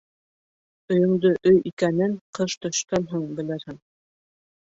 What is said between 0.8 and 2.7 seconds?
Өйөңдөң өй икәнен ҡыш